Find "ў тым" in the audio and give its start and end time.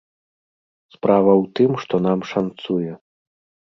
1.43-1.71